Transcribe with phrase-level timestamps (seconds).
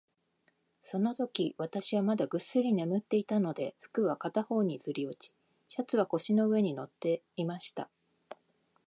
[0.81, 5.31] そのとき、私はまだぐっすり眠っていたので、服は片方にずり落ち、
[5.67, 7.87] シャツは腰の上に載っていました。